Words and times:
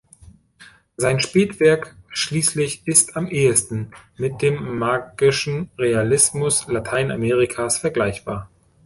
Sein 0.97 1.19
Spätwerk 1.19 1.95
schließlich 2.09 2.81
ist 2.87 3.15
am 3.15 3.27
ehesten 3.27 3.91
mit 4.17 4.41
dem 4.41 4.79
Magischen 4.79 5.69
Realismus 5.77 6.65
Lateinamerikas 6.67 7.77
vergleichbar. 7.77 8.49